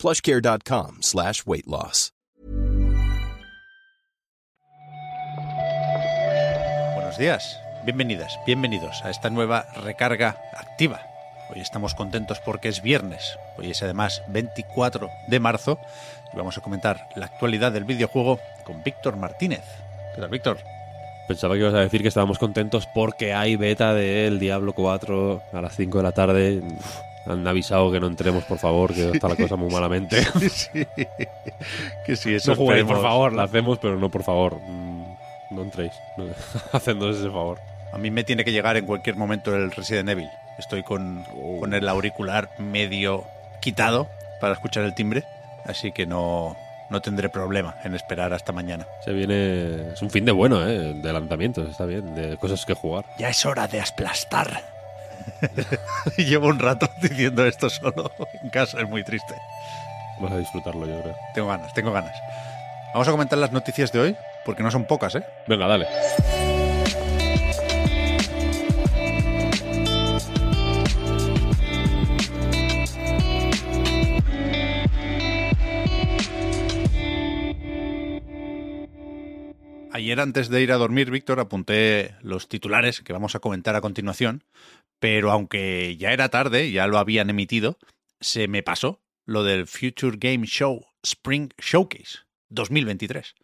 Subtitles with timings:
[0.00, 2.12] plushcare.com slash weight loss.
[6.94, 11.00] Buenos días, bienvenidas, bienvenidos a esta nueva recarga activa.
[11.52, 15.78] Hoy estamos contentos porque es viernes, hoy es además 24 de marzo
[16.32, 19.64] y vamos a comentar la actualidad del videojuego con Víctor Martínez.
[20.14, 20.58] ¿Qué tal, Víctor?
[21.28, 25.60] Pensaba que ibas a decir que estábamos contentos porque hay beta del Diablo 4 a
[25.60, 26.62] las 5 de la tarde.
[27.26, 30.22] Han avisado que no entremos, por favor, que está la cosa muy malamente.
[30.50, 30.86] sí,
[32.06, 33.32] que sí, eso no juguéis, por favor.
[33.32, 34.56] La hacemos, pero no, por favor.
[34.60, 35.04] Mm,
[35.50, 35.92] No entréis.
[36.72, 37.58] Hacednos ese favor.
[37.92, 40.28] A mí me tiene que llegar en cualquier momento el Resident Evil.
[40.58, 41.24] Estoy con,
[41.58, 43.24] con el auricular medio
[43.60, 44.08] quitado
[44.40, 45.24] para escuchar el timbre,
[45.64, 46.56] así que no,
[46.88, 48.86] no tendré problema en esperar hasta mañana.
[49.04, 49.92] Se viene.
[49.92, 50.94] Es un fin de bueno, ¿eh?
[50.94, 52.14] De lanzamientos, está bien.
[52.14, 53.04] De cosas que jugar.
[53.18, 54.62] Ya es hora de aplastar.
[56.16, 58.10] llevo un rato diciendo esto solo
[58.42, 59.34] en casa, es muy triste.
[60.20, 61.16] Vas a disfrutarlo, yo creo.
[61.34, 62.14] Tengo ganas, tengo ganas.
[62.92, 65.24] Vamos a comentar las noticias de hoy, porque no son pocas, ¿eh?
[65.46, 65.86] Venga, dale.
[80.10, 83.80] Ayer antes de ir a dormir, Víctor, apunté los titulares que vamos a comentar a
[83.80, 84.42] continuación,
[84.98, 87.78] pero aunque ya era tarde, ya lo habían emitido,
[88.18, 93.36] se me pasó lo del Future Game Show Spring Showcase 2023.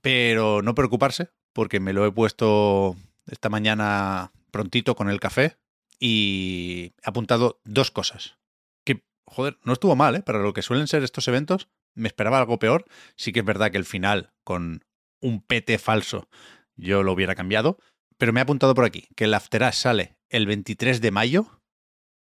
[0.00, 2.96] Pero no preocuparse, porque me lo he puesto
[3.28, 5.56] esta mañana prontito con el café
[6.00, 8.38] y he apuntado dos cosas.
[8.84, 10.22] Que, joder, no estuvo mal, ¿eh?
[10.22, 12.86] Para lo que suelen ser estos eventos, me esperaba algo peor.
[13.14, 14.82] Sí que es verdad que el final, con
[15.22, 16.28] un PT falso,
[16.76, 17.78] yo lo hubiera cambiado.
[18.18, 21.62] Pero me ha apuntado por aquí que el After Us sale el 23 de mayo.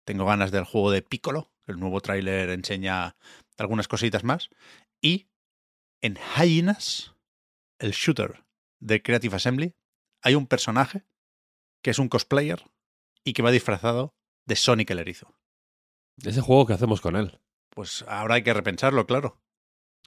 [0.04, 1.52] Tengo ganas del juego de Piccolo.
[1.66, 3.16] El nuevo tráiler enseña
[3.58, 4.50] algunas cositas más.
[5.02, 5.28] Y
[6.00, 7.14] en Hyenas,
[7.78, 8.44] el shooter
[8.80, 9.74] de Creative Assembly,
[10.22, 11.04] hay un personaje
[11.82, 12.64] que es un cosplayer
[13.24, 14.14] y que va disfrazado
[14.46, 15.34] de Sonic el Erizo.
[16.22, 17.40] Ese juego que hacemos con él.
[17.70, 19.40] Pues ahora hay que repensarlo, claro.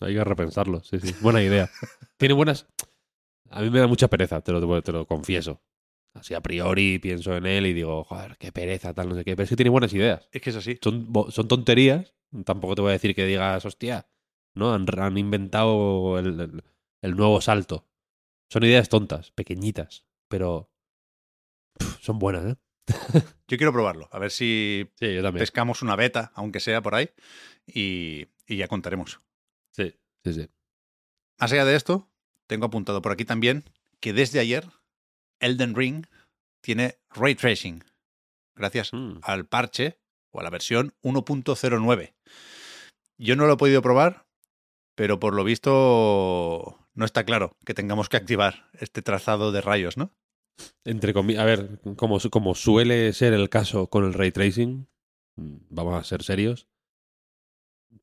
[0.02, 1.14] Hay que repensarlo, sí, sí.
[1.22, 1.70] Buena idea.
[2.18, 2.68] Tiene buenas.
[3.50, 5.62] A mí me da mucha pereza, te lo, te lo confieso.
[6.14, 9.36] Así a priori pienso en él y digo, joder, qué pereza, tal, no sé qué.
[9.36, 10.28] Pero es que tiene buenas ideas.
[10.32, 10.78] Es que es así.
[10.82, 12.14] Son, son tonterías.
[12.46, 14.08] Tampoco te voy a decir que digas, hostia,
[14.56, 14.74] ¿no?
[14.74, 16.64] Han, han inventado el, el-
[17.02, 17.88] el nuevo salto.
[18.50, 20.72] Son ideas tontas, pequeñitas, pero
[22.02, 22.56] son buenas, ¿eh?
[23.48, 27.10] Yo quiero probarlo, a ver si Sí, pescamos una beta, aunque sea por ahí,
[27.68, 29.20] y, y ya contaremos.
[30.24, 30.50] Sí, sí.
[31.40, 32.10] Más allá de esto,
[32.48, 33.64] tengo apuntado por aquí también
[34.00, 34.66] que desde ayer
[35.40, 36.06] Elden Ring
[36.62, 37.84] tiene ray tracing,
[38.56, 39.20] gracias Mm.
[39.24, 40.00] al parche
[40.32, 42.14] o a la versión 1.09.
[43.18, 44.26] Yo no lo he podido probar,
[44.96, 49.98] pero por lo visto no está claro que tengamos que activar este trazado de rayos,
[49.98, 50.12] ¿no?
[50.86, 54.88] Entre comi- a ver, como, como suele ser el caso con el ray tracing,
[55.36, 56.68] mm, vamos a ser serios,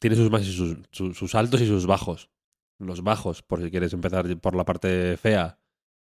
[0.01, 2.31] tiene sus más y sus, su- sus altos y sus bajos.
[2.79, 5.59] Los bajos, por si quieres empezar por la parte fea,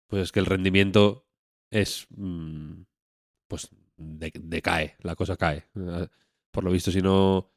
[0.08, 1.26] pues es que el rendimiento
[1.72, 2.08] es.
[2.10, 2.82] mm,
[3.48, 5.66] pues de- decae, la cosa cae.
[6.52, 7.50] Por lo visto, si no.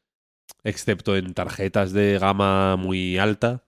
[0.63, 3.67] Excepto en tarjetas de gama muy alta,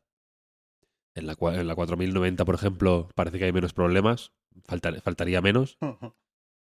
[1.15, 4.33] en la, en la 4090, por ejemplo, parece que hay menos problemas,
[4.67, 5.79] faltar- faltaría menos.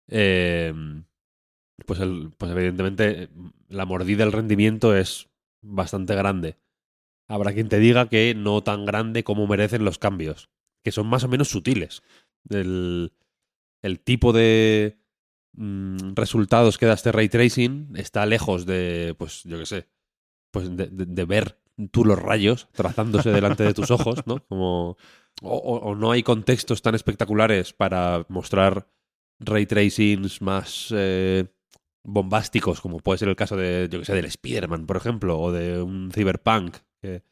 [0.08, 0.74] Eh,
[1.86, 3.30] pues, el, pues evidentemente
[3.68, 5.30] la mordida del rendimiento es
[5.64, 6.56] bastante grande.
[7.28, 10.50] Habrá quien te diga que no tan grande como merecen los cambios,
[10.84, 12.02] que son más o menos sutiles.
[12.50, 13.12] El,
[13.82, 14.98] el tipo de
[15.54, 19.88] mm, resultados que da este ray tracing está lejos de, pues yo qué sé,
[20.50, 21.58] pues de, de- ver
[21.90, 24.44] tú los rayos trazándose delante de tus ojos, ¿no?
[24.46, 24.96] Como,
[25.42, 28.86] o, o- o no hay contextos tan espectaculares para mostrar
[29.40, 31.46] ray tracings más eh,
[32.04, 35.50] bombásticos, como puede ser el caso de, yo que sé, del Spider-Man, por ejemplo, o
[35.52, 37.22] de un Cyberpunk, que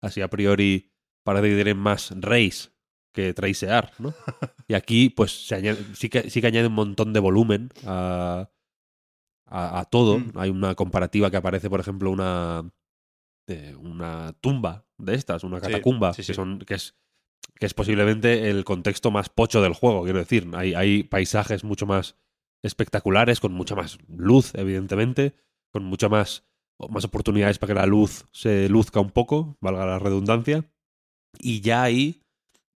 [0.00, 0.90] así a priori
[1.24, 2.72] parece que tienen más rays
[3.12, 4.14] que tracear, ¿no?
[4.68, 8.48] Y aquí, pues, se añade- sí, que, sí que añade un montón de volumen a,
[9.46, 10.20] a, a todo.
[10.20, 10.32] Mm.
[10.36, 12.70] Hay una comparativa que aparece, por ejemplo, una
[13.48, 16.28] de una tumba de estas, una catacumba, sí, sí.
[16.28, 16.94] Que, son, que, es,
[17.58, 20.46] que es posiblemente el contexto más pocho del juego, quiero decir.
[20.54, 22.16] Hay, hay paisajes mucho más
[22.62, 25.34] espectaculares, con mucha más luz, evidentemente,
[25.72, 26.46] con mucha más,
[26.88, 30.70] más oportunidades para que la luz se luzca un poco, valga la redundancia.
[31.38, 32.24] Y ya ahí,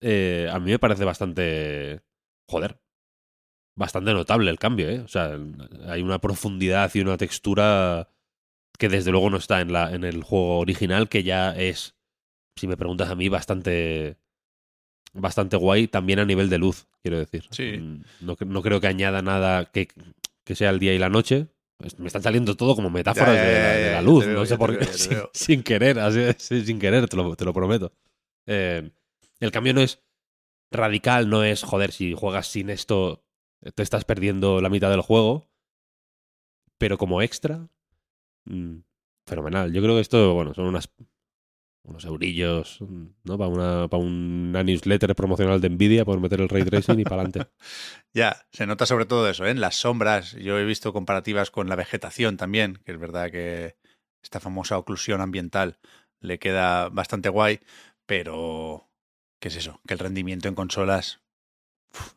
[0.00, 2.02] eh, a mí me parece bastante...
[2.48, 2.80] Joder.
[3.74, 5.00] Bastante notable el cambio, ¿eh?
[5.00, 5.38] O sea,
[5.88, 8.10] hay una profundidad y una textura
[8.78, 11.96] que desde luego no está en, la, en el juego original, que ya es,
[12.58, 14.18] si me preguntas a mí, bastante
[15.12, 17.44] bastante guay también a nivel de luz, quiero decir.
[17.50, 17.72] Sí.
[17.78, 19.88] Mm, No, no creo que añada nada que,
[20.44, 21.48] que sea el día y la noche.
[21.78, 23.96] Es- Me están saliendo todo como metáforas Ya, ya, de, la, ya, de ya, la
[23.96, 24.26] ya luz.
[24.26, 24.86] veo, no sé por qué.
[25.32, 26.32] Sin, querer, así
[26.64, 27.92] sin querer, te lo, te lo prometo.
[28.46, 28.90] Eh,
[29.40, 30.00] el cambio no es
[30.70, 33.24] radical, no es, joder, si juegas sin esto,
[33.74, 35.48] te estás perdiendo la mitad del juego.
[36.78, 37.68] Pero como extra,
[38.46, 38.76] mm,
[39.26, 39.72] fenomenal.
[39.72, 40.90] Yo creo que esto, bueno, son unas
[41.84, 42.78] unos eurillos,
[43.24, 43.38] ¿no?
[43.38, 47.22] Para una, para una newsletter promocional de Nvidia, por meter el ray tracing y para
[47.22, 47.50] adelante.
[48.14, 49.50] Ya, se nota sobre todo eso, ¿eh?
[49.50, 50.32] en las sombras.
[50.32, 53.78] Yo he visto comparativas con la vegetación también, que es verdad que
[54.22, 55.78] esta famosa oclusión ambiental
[56.20, 57.60] le queda bastante guay,
[58.04, 58.90] pero
[59.40, 59.80] ¿qué es eso?
[59.86, 61.22] Que el rendimiento en consolas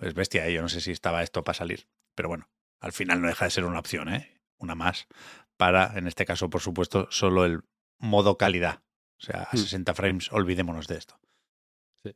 [0.01, 0.45] es bestia.
[0.47, 0.53] ¿eh?
[0.53, 2.49] Yo no sé si estaba esto para salir, pero bueno,
[2.81, 4.41] al final no deja de ser una opción, ¿eh?
[4.57, 5.07] una más
[5.57, 7.63] para, en este caso, por supuesto, solo el
[7.97, 8.84] modo calidad.
[9.21, 9.57] O sea, a Hmm.
[9.57, 11.19] 60 frames, olvidémonos de esto.
[12.03, 12.15] Sí.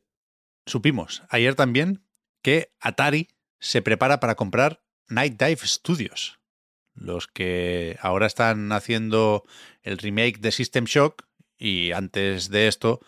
[0.66, 2.04] Supimos ayer también
[2.42, 6.38] que Atari se prepara para comprar Night Dive Studios,
[6.94, 9.44] los que ahora están haciendo
[9.82, 11.26] el remake de System Shock
[11.58, 13.00] y antes de esto,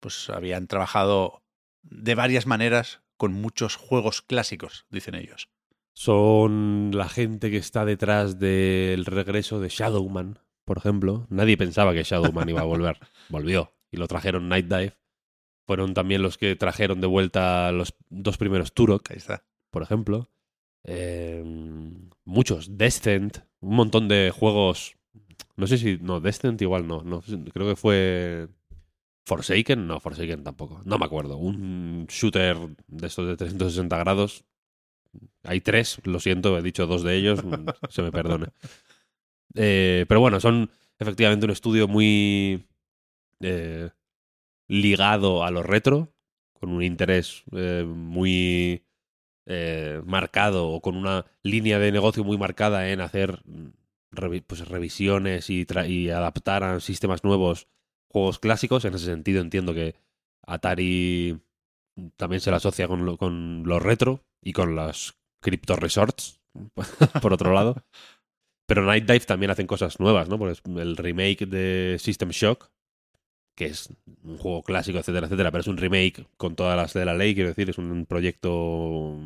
[0.00, 1.42] pues habían trabajado
[1.82, 5.48] de varias maneras con muchos juegos clásicos, dicen ellos.
[5.92, 10.38] Son la gente que está detrás del regreso de Shadowman,
[10.70, 11.26] por ejemplo.
[11.30, 12.96] Nadie pensaba que Shadowman iba a volver.
[13.28, 13.72] Volvió.
[13.90, 14.92] Y lo trajeron Night Dive.
[15.66, 19.42] Fueron también los que trajeron de vuelta los dos primeros Turok, Ahí está.
[19.72, 20.30] por ejemplo.
[20.84, 21.42] Eh,
[22.24, 22.78] muchos.
[22.78, 23.38] Descent.
[23.58, 24.94] Un montón de juegos.
[25.56, 25.98] No sé si.
[26.00, 27.02] No, Descent igual no.
[27.02, 28.46] no creo que fue.
[29.26, 29.88] Forsaken.
[29.88, 30.82] No, Forsaken tampoco.
[30.84, 31.36] No me acuerdo.
[31.36, 32.56] Un shooter
[32.86, 34.44] de estos de 360 grados.
[35.42, 37.40] Hay tres, lo siento, he dicho dos de ellos,
[37.90, 38.46] se me perdone.
[39.54, 42.66] Eh, pero bueno, son efectivamente un estudio muy
[43.40, 43.90] eh,
[44.68, 46.12] ligado a lo retro,
[46.52, 48.84] con un interés eh, muy
[50.04, 53.70] marcado o con una línea de negocio muy marcada en hacer mm,
[54.46, 55.66] pues, revisiones y,
[56.10, 57.66] adaptar a sistemas nuevos
[58.08, 58.84] juegos clásicos.
[58.84, 59.96] En ese sentido entiendo que
[60.46, 61.40] Atari
[62.16, 66.40] también se la asocia con lo, con lo retro y con los crypto resorts,
[67.22, 67.84] por otro lado.
[68.70, 70.38] Pero Night Dive también hacen cosas nuevas, ¿no?
[70.38, 72.70] Porque es el remake de System Shock,
[73.56, 77.04] que es un juego clásico, etcétera, etcétera, pero es un remake con todas las de
[77.04, 79.18] la ley, quiero decir, es un proyecto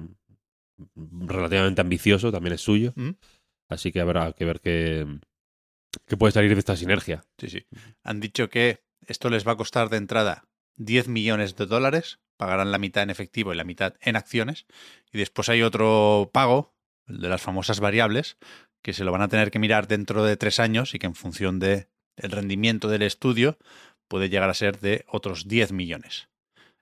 [0.96, 2.94] relativamente ambicioso, también es suyo.
[2.96, 3.10] ¿Mm?
[3.68, 5.06] Así que habrá que ver qué,
[6.06, 7.22] qué puede salir de esta sinergia.
[7.36, 7.66] Sí, sí.
[8.02, 12.72] Han dicho que esto les va a costar de entrada 10 millones de dólares, pagarán
[12.72, 14.64] la mitad en efectivo y la mitad en acciones,
[15.12, 16.74] y después hay otro pago,
[17.06, 18.38] el de las famosas variables,
[18.84, 21.14] que se lo van a tener que mirar dentro de tres años y que en
[21.14, 23.56] función de el rendimiento del estudio
[24.08, 26.28] puede llegar a ser de otros 10 millones.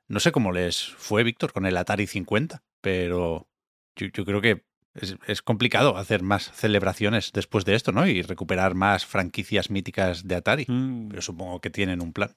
[0.08, 3.46] No sé cómo les fue, Víctor, con el Atari 50, pero
[3.94, 8.04] yo, yo creo que es, es complicado hacer más celebraciones después de esto, ¿no?
[8.04, 10.66] Y recuperar más franquicias míticas de Atari.
[11.08, 12.34] Pero supongo que tienen un plan.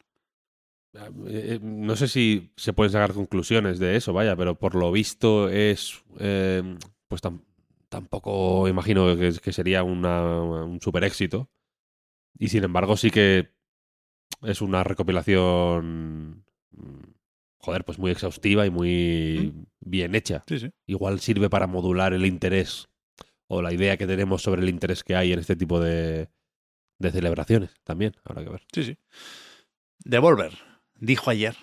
[1.27, 5.49] Eh, no sé si se pueden sacar conclusiones de eso, vaya, pero por lo visto
[5.49, 6.03] es.
[6.19, 7.21] eh, pues
[7.89, 11.49] tampoco imagino que, que sería una- un super éxito.
[12.37, 13.49] Y sin embargo, sí que
[14.41, 16.45] es una recopilación.
[16.71, 17.01] mm,
[17.59, 20.43] Joder, pues muy exhaustiva y muy bien hecha.
[20.47, 20.71] Sí, sí.
[20.85, 22.89] Igual sirve para modular el interés
[23.47, 26.29] o la idea que tenemos sobre el interés que hay en este tipo de,
[26.99, 27.71] de celebraciones.
[27.83, 28.61] También, habrá que ver.
[28.71, 28.97] Sí, sí.
[30.03, 30.53] Devolver
[30.95, 31.55] dijo ayer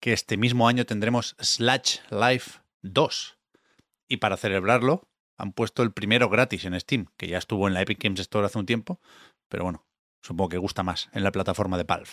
[0.00, 3.38] que este mismo año tendremos Slash Life 2.
[4.08, 5.06] Y para celebrarlo
[5.38, 8.46] han puesto el primero gratis en Steam, que ya estuvo en la Epic Games Store
[8.46, 9.00] hace un tiempo,
[9.48, 9.84] pero bueno,
[10.22, 12.10] supongo que gusta más en la plataforma de Valve.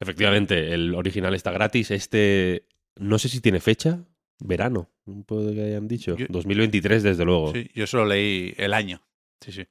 [0.00, 1.90] Efectivamente, el original está gratis.
[1.90, 4.04] Este, no sé si tiene fecha.
[4.40, 4.88] Verano,
[5.26, 6.16] puede que hayan dicho.
[6.16, 7.52] Yo- 2023, desde luego.
[7.52, 9.02] Sí, yo solo leí el año.
[9.40, 9.66] Sí, sí.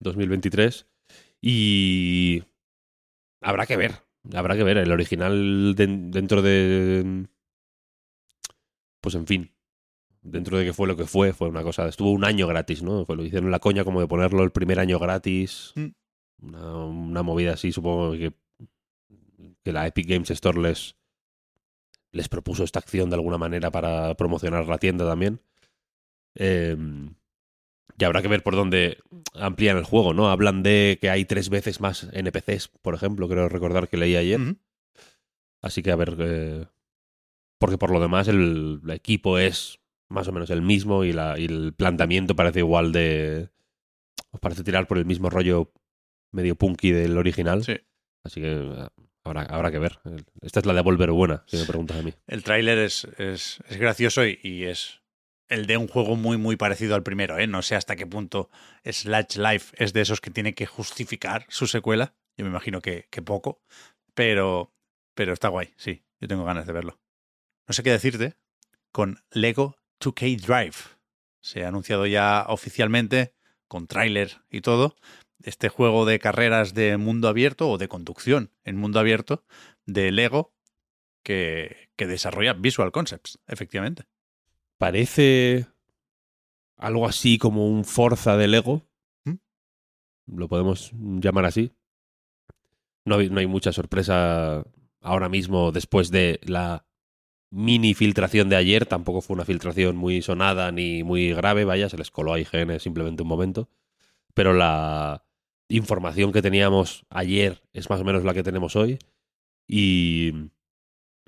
[0.00, 0.86] 2023.
[1.42, 2.42] Y
[3.42, 3.96] habrá que ver.
[4.34, 4.78] Habrá que ver.
[4.78, 7.26] El original den- dentro de...
[9.02, 9.50] Pues en fin.
[10.30, 11.88] Dentro de que fue lo que fue, fue una cosa...
[11.88, 13.04] Estuvo un año gratis, ¿no?
[13.08, 15.72] Lo hicieron la coña como de ponerlo el primer año gratis.
[15.74, 15.86] Mm.
[16.40, 18.32] Una, una movida así, supongo que
[19.62, 20.96] que la Epic Games Store les,
[22.12, 25.40] les propuso esta acción de alguna manera para promocionar la tienda también.
[26.34, 26.76] Eh,
[27.98, 28.98] y habrá que ver por dónde
[29.34, 30.30] amplían el juego, ¿no?
[30.30, 34.40] Hablan de que hay tres veces más NPCs, por ejemplo, creo recordar que leí ayer.
[35.60, 36.16] Así que a ver.
[36.18, 36.66] eh,
[37.58, 41.46] porque por lo demás el, equipo es más o menos el mismo y, la, y
[41.46, 43.50] el planteamiento parece igual de.
[44.30, 45.72] Os parece tirar por el mismo rollo
[46.32, 47.64] medio punky del original.
[47.64, 47.80] Sí.
[48.24, 48.88] Así que eh,
[49.24, 50.00] habrá, habrá que ver.
[50.42, 52.12] Esta es la de Volver buena, si me preguntas a mí.
[52.26, 55.00] El tráiler es, es, es gracioso y, y es
[55.48, 57.38] el de un juego muy, muy parecido al primero.
[57.38, 57.46] ¿eh?
[57.46, 58.50] No sé hasta qué punto
[58.84, 62.14] Slash Life es de esos que tiene que justificar su secuela.
[62.36, 63.62] Yo me imagino que, que poco.
[64.14, 64.74] Pero,
[65.14, 66.02] pero está guay, sí.
[66.20, 67.00] Yo tengo ganas de verlo.
[67.66, 68.34] No sé qué decirte
[68.92, 70.76] con Lego 2K Drive.
[71.40, 73.34] Se ha anunciado ya oficialmente,
[73.68, 74.96] con tráiler y todo,
[75.42, 79.44] este juego de carreras de mundo abierto o de conducción en mundo abierto
[79.86, 80.52] de Lego
[81.22, 84.04] que, que desarrolla Visual Concepts, efectivamente.
[84.78, 85.66] Parece
[86.76, 88.88] algo así como un Forza de Lego.
[89.24, 89.34] ¿Mm?
[90.26, 91.72] Lo podemos llamar así.
[93.04, 94.64] No hay, no hay mucha sorpresa
[95.00, 96.86] ahora mismo después de la
[97.50, 98.86] mini filtración de ayer.
[98.86, 102.80] Tampoco fue una filtración muy sonada ni muy grave, vaya, se les coló a IGN
[102.80, 103.68] simplemente un momento.
[104.34, 105.24] Pero la
[105.68, 108.98] información que teníamos ayer es más o menos la que tenemos hoy.
[109.66, 110.32] Y,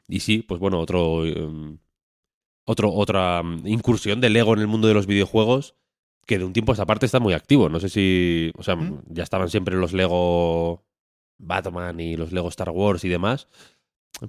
[0.08, 1.78] y sí, pues bueno, otro, um,
[2.64, 5.76] otro, otra um, incursión de Lego en el mundo de los videojuegos
[6.26, 7.68] que de un tiempo a esta parte está muy activo.
[7.68, 9.02] No sé si, o sea, ¿Mm?
[9.08, 10.84] ya estaban siempre los Lego
[11.38, 13.48] Batman y los Lego Star Wars y demás,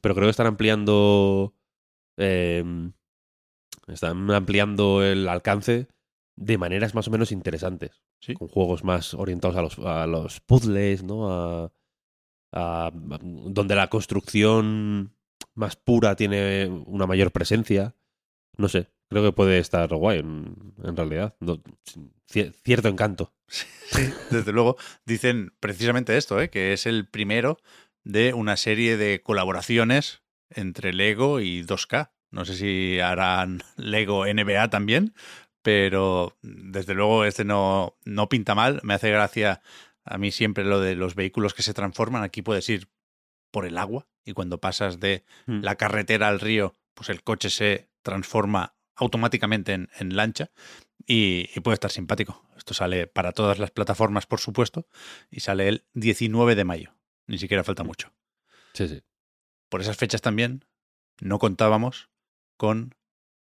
[0.02, 1.54] pero creo que están ampliando,
[2.22, 2.64] eh,
[3.88, 5.88] están ampliando el alcance
[6.38, 8.34] de maneras más o menos interesantes, Sí.
[8.36, 11.30] con juegos más orientados a los, a los puzzles, ¿no?
[11.32, 11.72] A,
[12.54, 15.16] a- donde la construcción
[15.56, 17.96] más pura tiene una mayor presencia.
[18.58, 21.36] No sé, creo que puede estar guay en, en realidad.
[21.40, 21.62] No-
[22.28, 23.34] cierto encanto.
[23.48, 24.78] Sí, desde luego.
[25.06, 26.50] Dicen precisamente esto, ¿eh?
[26.50, 27.58] que es el primero
[28.06, 30.22] de una serie de colaboraciones
[30.56, 32.12] entre Lego y 2K.
[32.32, 35.14] No sé si harán Lego NBA también,
[35.62, 38.80] pero desde luego este no, no pinta mal.
[38.84, 39.62] Me hace gracia
[40.04, 42.24] a mí siempre lo de los vehículos que se transforman.
[42.24, 42.90] Aquí puedes ir
[43.52, 45.62] por el agua y cuando pasas de Mm.
[45.62, 50.52] la carretera al río, pues el coche se transforma automáticamente en, en lancha
[51.06, 52.46] y, y puede estar simpático.
[52.58, 54.88] Esto sale para todas las plataformas, por supuesto,
[55.30, 56.94] y sale el 19 de mayo.
[57.28, 58.14] Ni siquiera falta mucho.
[58.74, 59.02] Sí, sí.
[59.72, 60.66] Por esas fechas también
[61.22, 62.10] no contábamos
[62.58, 62.94] con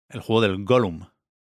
[0.07, 1.09] el juego del Gollum.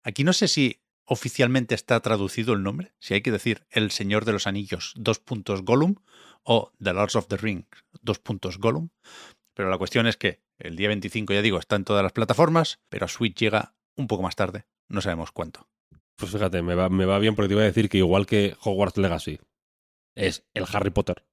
[0.04, 4.26] Aquí no sé si oficialmente está traducido el nombre, si hay que decir El Señor
[4.26, 5.94] de los Anillos, dos puntos Gollum,
[6.42, 7.66] o The Lords of the Rings,
[8.02, 8.90] dos puntos Gollum.
[9.54, 12.78] Pero la cuestión es que el día 25, ya digo, está en todas las plataformas,
[12.90, 15.66] pero a Switch llega un poco más tarde, no sabemos cuánto.
[16.16, 18.54] Pues fíjate, me va, me va bien porque te iba a decir que igual que
[18.60, 19.40] Hogwarts Legacy
[20.14, 21.24] es el Harry Potter,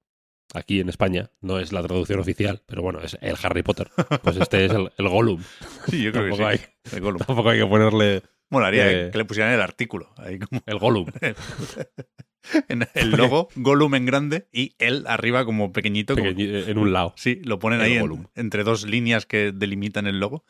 [0.54, 3.90] aquí en España, no es la traducción oficial, pero bueno, es el Harry Potter.
[4.22, 5.42] Pues este es el, el Gollum.
[5.88, 6.42] Sí, yo creo que sí.
[6.42, 6.60] hay-
[6.92, 7.18] El Gollum.
[7.18, 9.10] Tampoco hay que ponerle Molaría Eh.
[9.10, 10.12] que le pusieran el artículo.
[10.16, 11.06] Ahí como el Gollum.
[12.68, 16.14] en el logo, Gollum en grande y él arriba como pequeñito.
[16.14, 17.12] como- pequeñi- en un lado.
[17.16, 20.44] sí, lo ponen El ahí en- entre dos líneas que delimitan el logo.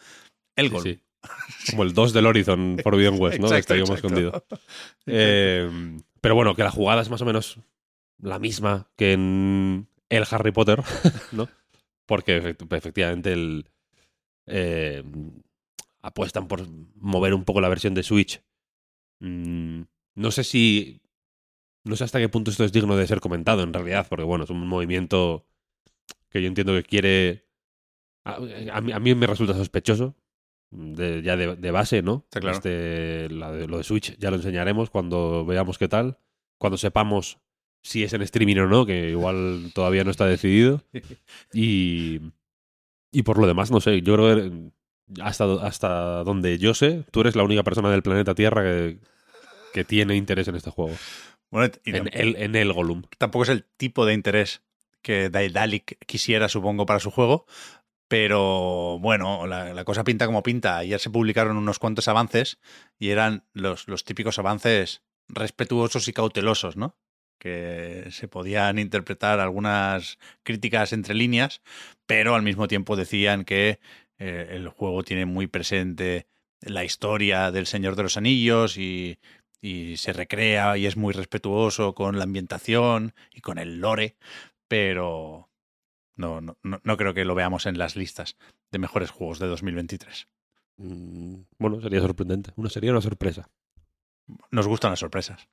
[0.57, 0.85] El Sí, Gollum.
[0.93, 1.01] sí.
[1.71, 3.47] Como el 2 del Horizon Forbidden West, ¿no?
[3.49, 3.95] Exacto, más exacto.
[4.07, 4.47] escondido.
[5.07, 5.69] Eh,
[6.21, 7.59] pero bueno, que la jugada es más o menos
[8.19, 10.83] la misma que en el Harry Potter,
[11.33, 11.49] ¿no?
[12.07, 13.69] Porque efect- efectivamente el,
[14.47, 15.03] eh,
[16.03, 18.43] apuestan por mover un poco la versión de Switch.
[19.21, 19.83] Mm,
[20.15, 21.01] no sé si.
[21.85, 24.45] No sé hasta qué punto esto es digno de ser comentado en realidad, porque bueno,
[24.45, 25.47] es un movimiento
[26.31, 27.47] que yo entiendo que quiere.
[28.25, 28.37] A,
[28.73, 30.17] a mí, a mí me resulta sospechoso,
[30.71, 32.23] de- ya de, de base, ¿no?
[32.25, 32.57] Está claro.
[32.57, 36.19] Este, la de- lo de Switch ya lo enseñaremos cuando veamos qué tal,
[36.59, 37.39] cuando sepamos
[37.87, 40.83] si es en streaming o no, que igual todavía no está decidido.
[41.53, 42.21] Y,
[43.13, 47.21] y por lo demás, no sé, yo creo que hasta, hasta donde yo sé, tú
[47.21, 48.99] eres la única persona del planeta Tierra que,
[49.73, 50.97] que tiene interés en este juego.
[51.51, 53.05] Bueno, y En el, en el Gollum.
[53.19, 54.63] tampoco es el tipo de interés
[55.01, 57.47] que Daedalic quisiera, supongo, para su juego.
[58.09, 60.79] Pero bueno, la, la cosa pinta como pinta.
[60.79, 62.59] Ayer se publicaron unos cuantos avances
[62.99, 66.97] y eran los, los típicos avances respetuosos y cautelosos, ¿no?
[67.39, 71.61] Que se podían interpretar algunas críticas entre líneas,
[72.07, 73.79] pero al mismo tiempo decían que
[74.19, 76.27] eh, el juego tiene muy presente
[76.61, 79.19] la historia del Señor de los Anillos y,
[79.61, 84.17] y se recrea y es muy respetuoso con la ambientación y con el lore,
[84.67, 85.51] pero
[86.17, 88.37] No, no, no, creo que lo veamos en las listas
[88.73, 90.27] de mejores juegos de 2023.
[90.79, 92.53] Mm, Bueno, sería sorprendente.
[92.57, 93.51] Una sería una sorpresa.
[94.51, 95.47] Nos gustan las sorpresas.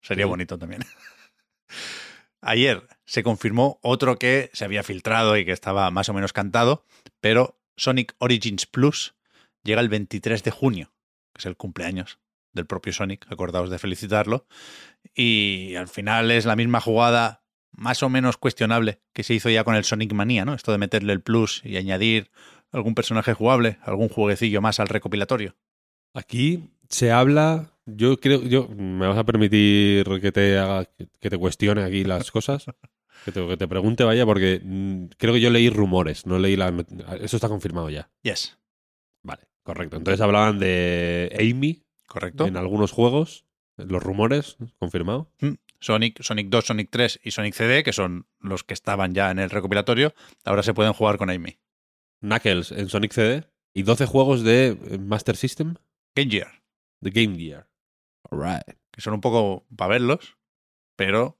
[0.00, 0.28] Sería Sí.
[0.30, 0.80] bonito también.
[2.40, 6.84] Ayer se confirmó otro que se había filtrado y que estaba más o menos cantado,
[7.20, 9.14] pero Sonic Origins Plus
[9.62, 10.92] llega el 23 de junio,
[11.32, 12.18] que es el cumpleaños
[12.52, 14.46] del propio Sonic, acordaos de felicitarlo.
[15.14, 17.42] Y al final es la misma jugada
[17.72, 20.54] más o menos cuestionable que se hizo ya con el Sonic Manía, ¿no?
[20.54, 22.30] Esto de meterle el plus y añadir
[22.72, 25.56] algún personaje jugable, algún jueguecillo más al recopilatorio.
[26.14, 27.75] Aquí se habla.
[27.86, 28.42] Yo creo.
[28.42, 30.84] Yo, ¿Me vas a permitir que te haga,
[31.20, 32.66] que te cuestione aquí las cosas?
[33.24, 36.56] Que te, que te pregunte, vaya, porque mm, creo que yo leí rumores, no leí
[36.56, 36.68] la.
[37.20, 38.10] Eso está confirmado ya.
[38.22, 38.58] Yes,
[39.22, 39.96] Vale, correcto.
[39.96, 42.46] Entonces hablaban de Amy correcto.
[42.46, 43.44] en algunos juegos.
[43.76, 45.30] Los rumores, confirmado.
[45.80, 49.38] Sonic, Sonic 2, Sonic 3 y Sonic CD, que son los que estaban ya en
[49.38, 50.14] el recopilatorio,
[50.44, 51.58] ahora se pueden jugar con Amy.
[52.20, 53.44] Knuckles en Sonic CD.
[53.74, 55.74] Y 12 juegos de eh, Master System,
[56.14, 56.62] Game Gear,
[57.02, 57.68] de Game Gear.
[58.30, 58.64] Alright.
[58.90, 60.36] que son un poco para verlos,
[60.96, 61.38] pero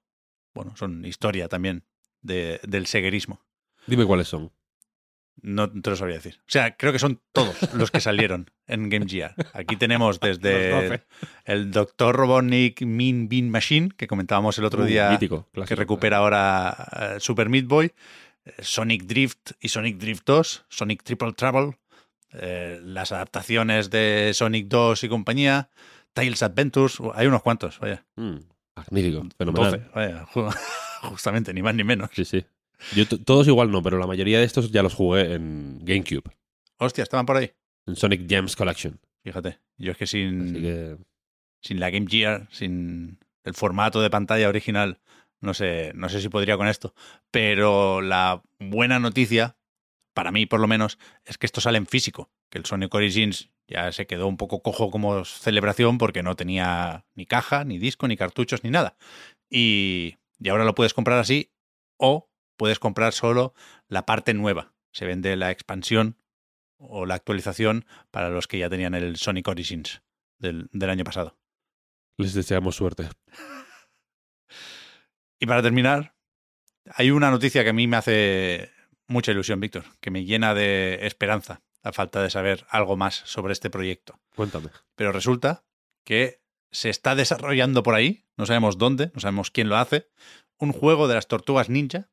[0.54, 1.84] bueno, son historia también
[2.22, 3.40] de- del seguerismo.
[3.86, 4.52] Dime cuáles son.
[5.42, 6.38] No te lo sabría decir.
[6.40, 9.34] O sea, creo que son todos los que salieron en Game Gear.
[9.52, 11.02] Aquí tenemos desde 12.
[11.44, 12.16] el Dr.
[12.16, 17.20] Robotnik Mean Bean Machine, que comentábamos el otro Uh, día, mítico, que recupera ahora eh,
[17.20, 17.92] Super Meat Boy,
[18.46, 21.76] eh, Sonic Drift y Sonic Drift 2, Sonic Triple Trouble,
[22.32, 25.68] eh, las adaptaciones de Sonic 2 y compañía,
[26.16, 28.06] Tales Adventures, hay unos cuantos, vaya.
[28.16, 28.36] Mm,
[28.74, 29.70] magnífico, fenomenal.
[29.72, 30.50] 12, vaya, ju-
[31.02, 32.08] justamente, ni más ni menos.
[32.14, 32.42] Sí, sí.
[32.94, 36.30] Yo todos igual no, pero la mayoría de estos ya los jugué en GameCube,
[36.78, 37.52] Hostia, estaban por ahí.
[37.86, 38.98] en Sonic Gems Collection.
[39.24, 40.96] Fíjate, yo es que sin, que
[41.60, 45.00] sin la Game Gear, sin el formato de pantalla original,
[45.42, 46.94] no sé, no sé si podría con esto.
[47.30, 49.56] Pero la buena noticia,
[50.14, 52.30] para mí por lo menos, es que esto sale en físico.
[52.50, 57.04] Que el Sonic Origins ya se quedó un poco cojo como celebración porque no tenía
[57.14, 58.96] ni caja, ni disco, ni cartuchos, ni nada.
[59.50, 61.52] Y, y ahora lo puedes comprar así
[61.98, 63.54] o puedes comprar solo
[63.88, 64.74] la parte nueva.
[64.92, 66.16] Se vende la expansión
[66.78, 70.02] o la actualización para los que ya tenían el Sonic Origins
[70.38, 71.38] del, del año pasado.
[72.18, 73.08] les deseamos suerte.
[75.38, 76.14] Y para terminar,
[76.86, 78.70] hay una noticia que a mí me hace
[79.06, 83.52] mucha ilusión, Víctor, que me llena de esperanza a falta de saber algo más sobre
[83.52, 84.18] este proyecto.
[84.34, 84.68] Cuéntame.
[84.96, 85.64] Pero resulta
[86.04, 90.08] que se está desarrollando por ahí, no sabemos dónde, no sabemos quién lo hace,
[90.58, 92.10] un juego de las tortugas ninja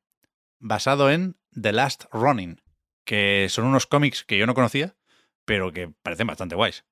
[0.59, 2.62] basado en The Last Running,
[3.05, 4.95] que son unos cómics que yo no conocía,
[5.45, 6.86] pero que parecen bastante guays.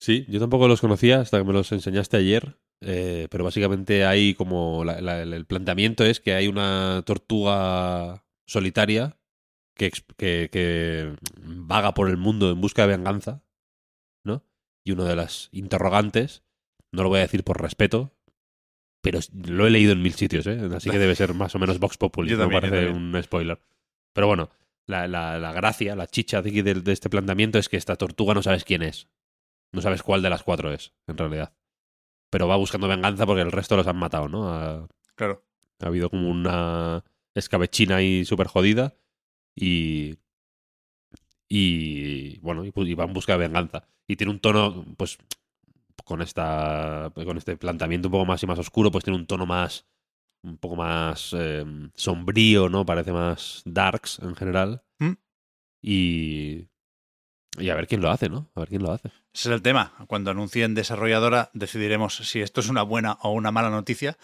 [0.00, 4.34] Sí, yo tampoco los conocía hasta que me los enseñaste ayer, eh, pero básicamente hay
[4.34, 9.17] como la- la- el planteamiento es que hay una tortuga solitaria
[9.78, 13.42] que, que, que vaga por el mundo en busca de venganza,
[14.24, 14.44] ¿no?
[14.84, 16.42] Y una de las interrogantes,
[16.92, 18.12] no lo voy a decir por respeto,
[19.00, 20.60] pero lo he leído en mil sitios, ¿eh?
[20.74, 23.62] Así que debe ser más o menos Vox Populi, no parece un spoiler.
[24.12, 24.50] Pero bueno,
[24.86, 27.96] la, la- la gracia, la chicha de, aquí de- de este planteamiento es que esta
[27.96, 29.08] tortuga no sabes quién es.
[29.72, 31.52] No sabes cuál de las cuatro es, en realidad.
[32.30, 34.48] Pero va buscando venganza porque el resto los han matado, ¿no?
[34.52, 35.44] Ha, Claro.
[35.80, 38.94] ha habido como una escabechina ahí súper jodida
[39.58, 40.18] y...
[41.50, 43.88] Y bueno, y, pu- y va en busca de venganza.
[44.06, 45.16] Y tiene un tono, pues,
[46.04, 49.46] con esta con este planteamiento un poco más y más oscuro, pues tiene un tono
[49.46, 49.86] más,
[50.42, 52.84] un poco más eh, sombrío, ¿no?
[52.84, 54.82] Parece más darks en general.
[54.98, 55.12] ¿Mm?
[55.82, 56.68] Y...
[57.58, 58.50] Y a ver quién lo hace, ¿no?
[58.54, 59.08] A ver quién lo hace.
[59.08, 59.94] Ese es el tema.
[60.06, 64.18] Cuando anuncien desarrolladora decidiremos si esto es una buena o una mala noticia.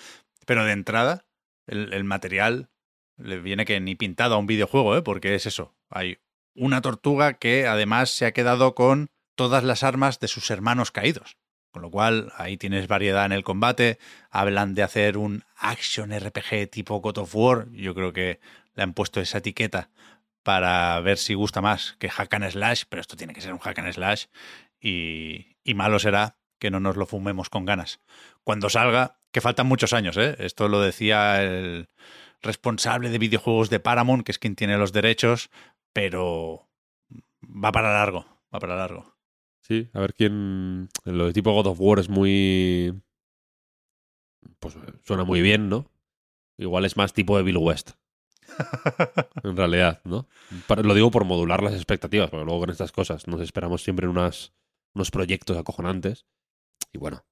[0.47, 1.25] Pero de entrada,
[1.66, 2.68] el, el material
[3.16, 5.03] le viene que ni pintado a un videojuego, ¿eh?
[5.03, 5.74] porque es eso.
[5.90, 6.18] Hay
[6.55, 11.37] una tortuga que además se ha quedado con todas las armas de sus hermanos caídos.
[11.70, 13.98] Con lo cual, ahí tienes variedad en el combate.
[14.31, 17.66] Hablan de hacer un action RPG tipo God of War.
[17.72, 18.38] Yo creo que
[18.74, 19.90] le han puesto esa etiqueta
[20.44, 23.59] para ver si gusta más que hack and slash, pero esto tiene que ser un
[23.59, 24.27] hack and slash
[24.81, 28.00] y, y malo será que no nos lo fumemos con ganas.
[28.44, 30.37] Cuando salga, que faltan muchos años, ¿eh?
[30.38, 31.88] Esto lo decía el
[32.44, 35.50] responsable de videojuegos de Paramount, que es quien tiene los derechos,
[35.92, 36.68] pero
[37.42, 39.12] va para largo, va para largo.
[39.62, 40.88] Sí, a ver quién.
[41.04, 42.94] Lo de tipo God of War es muy.
[44.61, 45.90] Pues suena muy bien, ¿no?
[46.59, 47.92] Igual es más tipo Evil West,
[49.42, 50.28] en realidad, ¿no?
[50.68, 54.07] Para- lo digo por modular las expectativas, porque luego con estas cosas nos esperamos siempre
[54.07, 54.52] unas,
[54.94, 56.26] unos proyectos acojonantes.
[56.92, 57.24] Y bueno,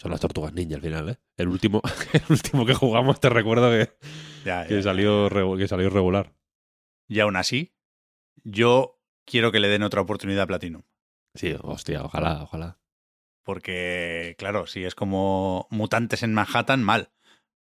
[0.00, 1.18] son las tortugas ninja al final, ¿eh?
[1.36, 1.82] El último,
[2.14, 3.92] el último que jugamos, te recuerdo que,
[4.44, 6.32] Ya, que salió, que salió regular.
[7.06, 7.74] Y aún así,
[8.42, 10.82] yo quiero que le den otra oportunidad a Platinum.
[11.34, 12.78] Sí, hostia, ojalá, ojalá.
[13.44, 17.10] Porque, claro, si es como mutantes en Manhattan, mal.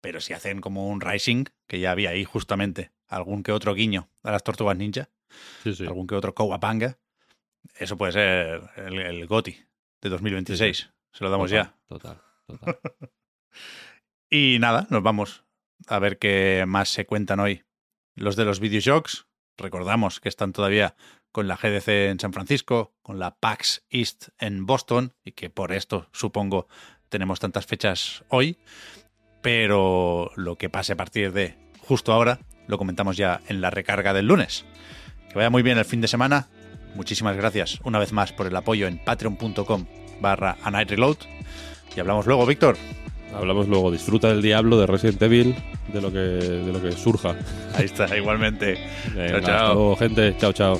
[0.02, 4.10] Pero si hacen como un Rising, que ya había ahí justamente algún que otro guiño
[4.23, 5.10] a las tortugas ninja,
[5.63, 5.86] Sí, sí.
[5.86, 6.97] algún que otro Kowabanga,
[7.75, 9.58] eso puede ser el, el GOTI
[10.02, 10.93] de 2026.
[11.12, 11.75] Se lo damos ya.
[11.88, 12.21] Total,
[14.31, 15.43] Y nada, nos vamos
[15.88, 17.63] a ver qué más se cuentan hoy.
[18.15, 20.95] Los de los videojuegos, recordamos que están todavía
[21.31, 25.71] con la GDC en San Francisco, con la PAX East en Boston, y que por
[25.71, 26.67] esto, supongo,
[27.09, 28.59] tenemos tantas fechas hoy.
[29.41, 34.13] Pero lo que pase a partir de justo ahora, lo comentamos ya en la recarga
[34.13, 34.65] del lunes.
[35.29, 36.49] Que vaya muy bien el fin de semana.
[36.93, 39.85] Muchísimas gracias una vez más por el apoyo en patreon.com
[40.21, 41.17] barra a Night Reload.
[41.95, 42.78] Y hablamos luego, Víctor.
[43.36, 43.91] Hablamos luego.
[43.91, 45.56] Disfruta del diablo de Resident Evil,
[45.93, 47.36] de lo que, de lo que surja.
[47.75, 48.78] Ahí está, igualmente.
[49.15, 49.54] Venga, chao.
[49.56, 50.36] hasta luego, gente.
[50.38, 50.80] Chao, chao.